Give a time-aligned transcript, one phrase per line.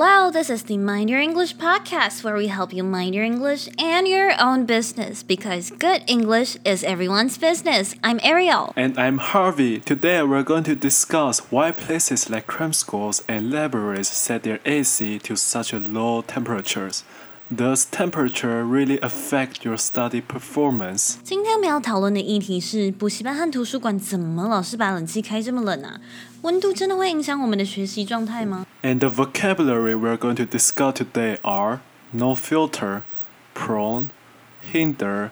[0.00, 3.68] Hello, this is the Mind Your English podcast where we help you mind your English
[3.80, 7.96] and your own business because good English is everyone's business.
[8.04, 8.72] I'm Ariel.
[8.76, 9.80] And I'm Harvey.
[9.80, 15.18] Today we're going to discuss why places like cram schools and libraries set their AC
[15.18, 17.02] to such a low temperatures.
[17.55, 21.17] Does temperature really affect your study performance?
[21.23, 26.01] 今天我们要讨论的议题是补习班和图书馆怎么老是把冷气开这么冷啊？
[26.41, 28.65] 温度真的会影响我们的学习状态吗？
[28.81, 31.81] And the vocabulary we're going to discuss today are
[32.11, 33.03] no filter,
[33.53, 34.07] prone,
[34.61, 35.29] hinder,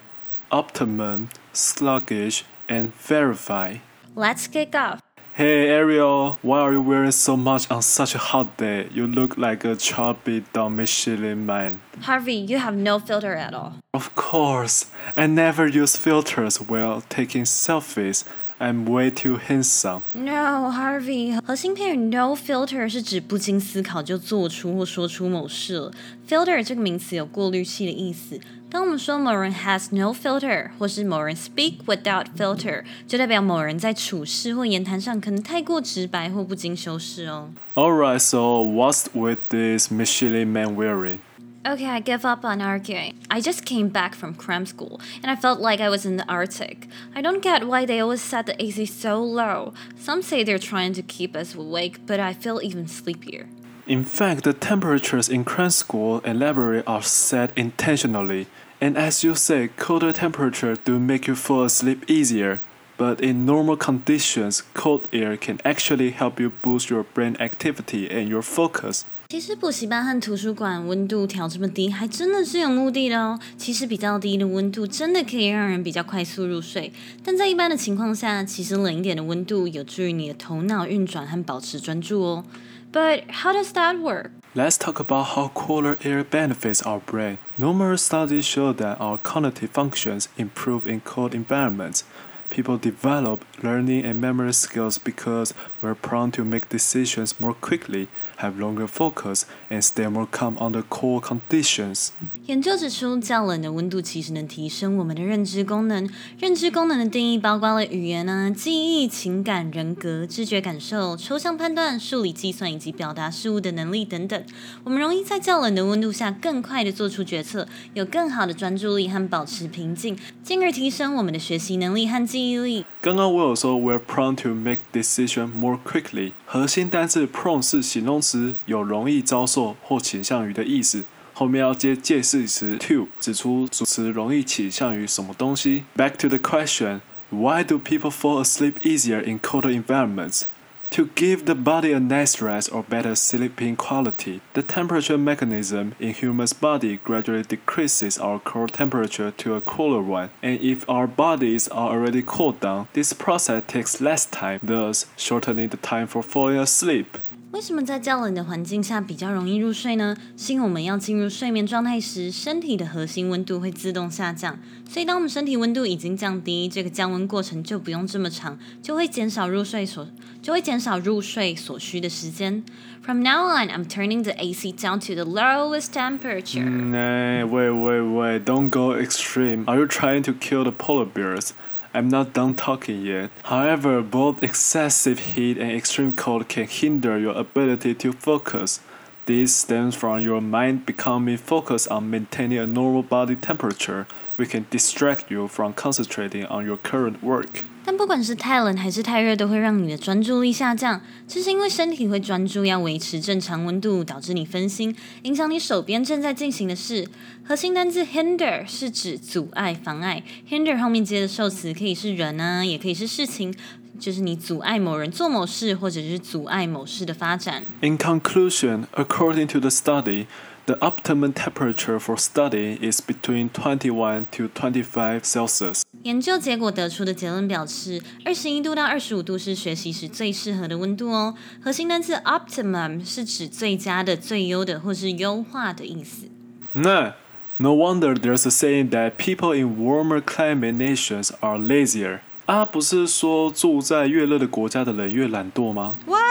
[0.50, 3.78] optimum, sluggish, and verify.
[4.16, 5.00] Let's kick off.
[5.37, 8.89] Hey Ariel, why are you wearing so much on such a hot day?
[8.91, 11.83] You look like a chubby dumb Michelin man.
[12.01, 13.75] Harvey, you have no filter at all.
[13.93, 18.25] Of course, I never use filters while taking selfies.
[18.60, 20.04] I'm way too handsome.
[20.14, 25.92] No, Harvey，核心片语 no filter 是指不经思考就做出或说出某事了。
[26.30, 28.40] filter 这个名词有过滤器的意思。
[28.70, 37.50] 当我们说某人 has no filter，或是某人 speak without filter，就代表某人在处事或言谈上可能太过直白或不经修饰哦。
[37.74, 41.18] Alright, so what's with this Michelin man wearing?
[41.67, 43.19] Okay, I give up on arguing.
[43.29, 46.29] I just came back from cram school and I felt like I was in the
[46.29, 46.87] Arctic.
[47.13, 49.75] I don't get why they always set the AC so low.
[49.97, 53.49] Some say they're trying to keep us awake, but I feel even sleepier.
[53.85, 58.47] In fact, the temperatures in cram school and library are set intentionally.
[58.81, 62.61] And as you say, colder temperatures do make you fall asleep easier.
[62.97, 68.29] But in normal conditions, cold air can actually help you boost your brain activity and
[68.29, 69.05] your focus.
[69.30, 73.40] 其实补习班和图书馆温度调这么低，还真的是有目的的哦。
[73.58, 76.92] 其实比较低的温度真的可以让人比较快速入睡，
[77.24, 82.44] 但在一般的情况下，其实冷一点的温度有助于你的头脑运转和保持专注哦。
[82.92, 84.32] But how does that work?
[84.54, 87.38] Let's talk about how cooler air benefits our brain.
[87.58, 92.02] Numerous studies show that our cognitive functions improve in cold environments.
[92.50, 95.54] People develop learning and memory skills because
[95.87, 98.09] we're prone to make decisions more quickly,
[98.39, 102.09] have longer focus, and stay more calm under cold conditions.
[102.47, 106.09] 研究指出，较冷的温度其实能提升我们的认知功能。
[106.39, 114.45] 认知功能的定义包括了语言啊、记忆、情感、人格、知觉感受、抽象判断、数理计算以及表达事物的能力等等。
[114.85, 122.85] 我们容易在较冷的温度下更快的做出决策，有更好的专注力和保持平静，进而提升我们的学习能力和记忆力。
[123.01, 131.05] 刚刚我有说 we're prone to make decision more quickly，核心单词 prone 是形容词，有容易遭受或倾向于的意思。
[131.33, 135.85] 后面要接介系词 to，指出主词容易倾向于什么东西。
[135.95, 137.01] Back to the question,
[137.31, 140.45] why do people fall asleep easier in colder environments?
[140.91, 146.15] To give the body a nice rest or better sleeping quality, the temperature mechanism in
[146.15, 150.31] human's body gradually decreases our core temperature to a cooler one.
[150.43, 155.69] And if our bodies are already cooled down, this process takes less time, thus shortening
[155.69, 157.19] the time for falling asleep.
[157.57, 160.15] 为什么在较冷的环境下比较容易入睡呢？
[160.37, 170.07] 是因为我们要进入睡眠状态时，身体的核心温度会自动下降，所以当我们身体温度已经降低，这个降温过程就不用这么长，就会减少入睡所
[170.43, 172.63] 就会减少入睡所需的时间。
[173.01, 176.63] From now on, I'm turning the AC down to the lowest temperature.
[176.63, 179.65] Nah, wait, wait, wait, don't go extreme.
[179.67, 181.55] Are you trying to kill the polar bears?
[181.97, 183.31] I'm not done talking yet.
[183.45, 188.81] However, both excessive heat and extreme cold can hinder your ability to focus.
[189.25, 194.07] This stems from your mind becoming focused on maintaining a normal body temperature,
[194.38, 197.64] which can distract you from concentrating on your current work.
[197.84, 201.02] 但不管是太冷还是太热，都会让你的专注力下降。
[201.28, 207.08] 这是因为身体会专注要维持正常温度，导致你分心，影响你手边正在进行的事。
[207.44, 210.22] 核心单字 hinder 是指阻碍、妨碍。
[210.48, 213.52] hinder 后面接的受词可以是人啊，也可以是事情，
[214.00, 217.64] 就是你阻碍某人做某事，或者是阻碍某事的发展。
[217.82, 220.28] In conclusion, according to the study,
[220.66, 225.82] the optimum temperature for study is between 21 to 25 Celsius.
[226.04, 231.36] 研究结果得出的结论表示，二十一度到二十五度是学习时最适合的温度哦。
[231.64, 236.28] 核心单词 optimum 是指最佳的、最优的或是优化的意思。
[236.74, 237.14] Nah,
[237.58, 242.20] no wonder there's a saying that people in warmer climate nations are lazier.
[242.48, 245.98] 啊，不是说住在越热的国家的人越懒惰吗？
[246.08, 246.25] Why?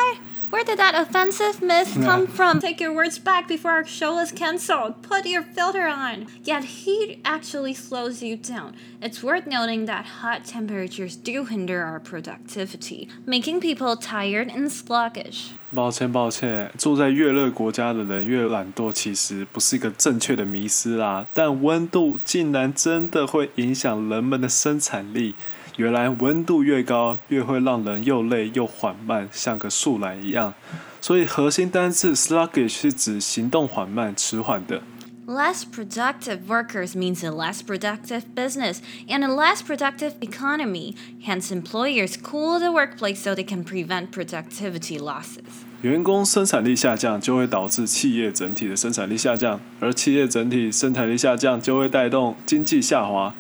[0.55, 2.59] Where did that offensive myth come from?
[2.59, 5.01] Take your words back before our show is cancelled.
[5.01, 6.27] Put your filter on.
[6.43, 8.73] Yet heat actually slows you down.
[9.01, 15.53] It's worth noting that hot temperatures do hinder our productivity, making people tired and sluggish.
[15.73, 21.27] 抱歉，抱歉，住在越热国家的人越懒惰，其实不是一个正确的迷思啦。
[21.33, 25.37] 但温度竟然真的会影响人们的生产力。
[25.78, 30.54] 原来温度越高，越会让人又累又缓慢，像个树懒一样。
[31.02, 34.82] 所以核心单字 sluggish 是指行动缓慢、迟缓的。
[35.28, 38.78] Less productive workers means a less productive business
[39.08, 40.96] and a less productive economy.
[41.26, 45.66] Hence, employers cool the workplace so they can prevent productivity losses.
[45.82, 53.34] 员工生产力下降，就会导致企业整体的生产力下降，而企业整体生产力下降，就会带动经济下滑。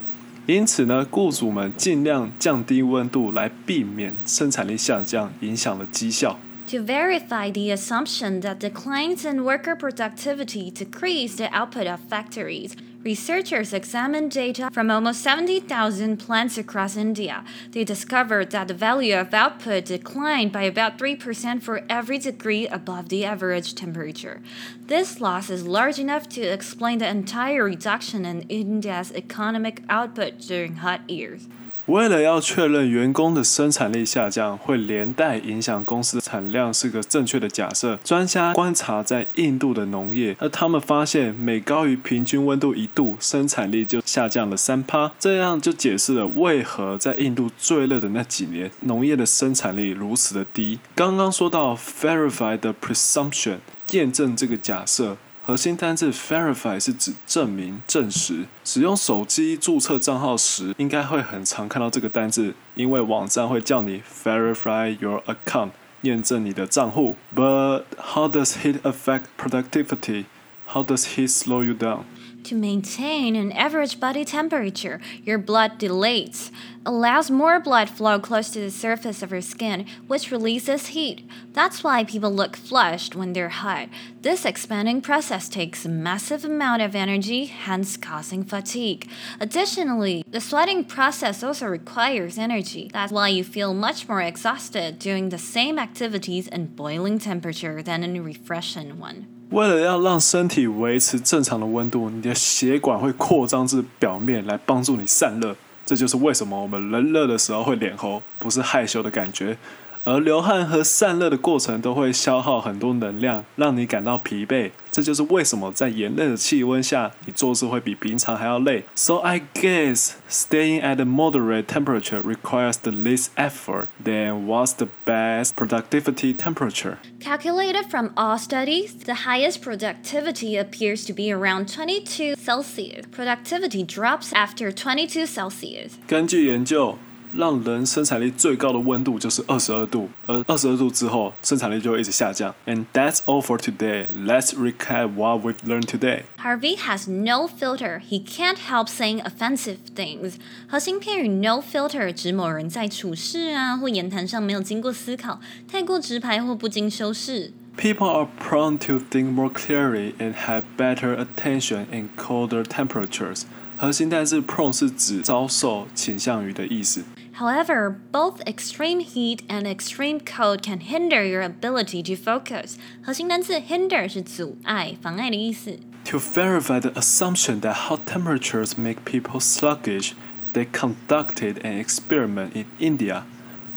[0.46, 6.38] 因此呢，雇主们尽量降低温度，来避免生产力下降影响了绩效。
[6.68, 12.72] To verify the assumption that declines in worker productivity decrease the output of factories,
[13.05, 17.45] researchers examined data from almost 70,000 plants across India.
[17.71, 23.09] They discovered that the value of output declined by about 3% for every degree above
[23.09, 24.41] the average temperature.
[24.87, 30.77] This loss is large enough to explain the entire reduction in India's economic output during
[30.77, 31.47] hot years.
[31.87, 45.11] 为了要确认员工的生产力下降会连带影响公司的产量是个正确的假设，专家观察在印度的农业，而他们发现每高于平均温度一度，生产力就下降了三趴。
[45.19, 50.79] 这样就解释了为何在印度最热的那几年，农业的生产力如此的低。
[50.95, 53.57] 刚刚说到 verify the presumption，
[53.91, 55.17] 验证这个假设。
[55.45, 58.45] 核心单字 verify 是指证明、证实。
[58.63, 65.69] 使用手机注册账号时，应该会很常看到这个单字，因为网站会叫你 verify your account，
[66.01, 67.15] 验证你的账户。
[67.35, 70.25] But how does heat affect productivity?
[70.65, 72.05] How does heat slow you down?
[72.45, 76.51] To maintain an average body temperature, your blood dilates,
[76.85, 81.27] allows more blood flow close to the surface of your skin, which releases heat.
[81.53, 83.89] That's why people look flushed when they're hot.
[84.21, 89.09] This expanding process takes a massive amount of energy, hence causing fatigue.
[89.39, 92.91] Additionally, the sweating process also requires energy.
[92.93, 98.03] That's why you feel much more exhausted doing the same activities in boiling temperature than
[98.03, 99.34] in a refreshing one.
[99.51, 105.55] 为了要让身体维持正常的温度，你的血管会扩张至表面来帮助你散热。
[105.85, 109.55] 这就是为什么我们人热的时候会脸红，不是害羞的感觉。
[110.04, 114.70] 而流汗和散热的过程都会消耗很多能量，让你感到疲惫。
[114.90, 118.84] 这就是为什么在炎热的气温下，你做事会比平常还要累。
[118.94, 123.88] So I guess staying at a moderate temperature requires the least effort.
[124.02, 126.96] Then what's the best productivity temperature?
[127.20, 133.04] Calculated from all studies, the highest productivity appears to be around 22 Celsius.
[133.12, 135.92] Productivity drops after 22 Celsius.
[136.08, 136.96] 根据研究。
[137.34, 142.52] 让人生产力最高的温度就是二十二度，而二十二度之后，生产力就会一直下降。
[142.66, 144.08] And that's all for today.
[144.12, 146.22] Let's recap what we've learned today.
[146.38, 148.00] Harvey has no filter.
[148.00, 150.34] He can't help saying offensive things.
[150.66, 157.52] 核心片语 no filter 指某人在处事啊或言谈上没有经过思考，太过直白或不经修饰。
[157.76, 163.44] People are prone to think more clearly and have better attention in colder temperatures.
[163.76, 167.02] 核心单字 prone 是指遭受、倾向于的意思。
[167.38, 172.74] However, both extreme heat and extreme cold can hinder your ability to focus.
[173.02, 175.78] 核心单词 hinder 是阻碍、妨碍的意思。
[176.06, 180.12] To verify the assumption that hot temperatures make people sluggish,
[180.52, 183.22] they conducted an experiment in India.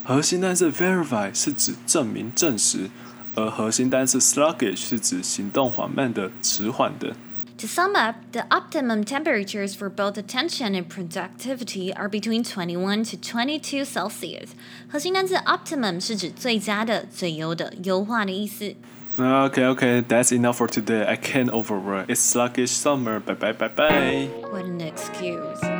[0.04, 2.90] 核心单词 verify 是指证明、证实，
[3.36, 7.16] 而核心单词 sluggish 是指行动缓慢的、迟缓的。
[7.58, 13.18] to sum up, the optimum temperatures for both attention and productivity are between 21 to
[13.18, 14.50] 22 Celsius.
[14.90, 18.76] 核心单词 optimum 是指最佳的、最优的、优化的意思。
[19.16, 21.06] Okay, okay, that's enough for today.
[21.06, 22.10] I can't overwork.
[22.10, 23.20] It's sluggish summer.
[23.20, 24.28] Bye bye bye bye.
[24.52, 25.77] What an excuse.